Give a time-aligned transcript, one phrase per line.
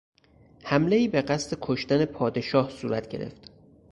[0.63, 3.51] حملهای به قصد کشتن پادشاه صورت گرفت.